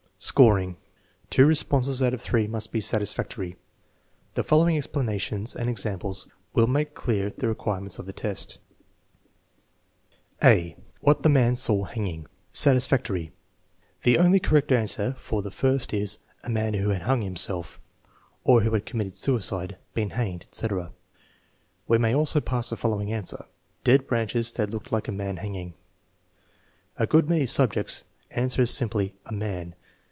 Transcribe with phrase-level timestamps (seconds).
[0.23, 0.77] Scoring.
[1.31, 3.55] Two responses out of three must be satisfactory.
[4.35, 8.59] The following explanations and examples will make clear the requirements of the test:
[10.43, 13.31] (a) What the man saw hanging Satisfactory.
[14.03, 17.79] The only correct answer for the first is "A man who had hung himself"
[18.43, 20.91] (or who had committed suicide, been hanged, etc.).
[21.87, 23.45] We may also pass the following answer:
[23.83, 25.73] "Dead branches that looked like a man hanging."
[26.97, 29.73] A good many subjects answer simply, "A man."